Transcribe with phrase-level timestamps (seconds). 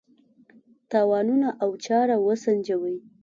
[0.91, 2.95] تاوانونه او چاره وسنجوي.